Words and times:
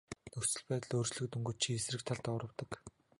Нөхцөл 0.33 0.63
байдал 0.69 0.93
өөрчлөгдөнгүүт 0.97 1.57
чи 1.63 1.69
эсрэг 1.77 2.01
талдаа 2.05 2.33
урвадаг. 2.35 2.71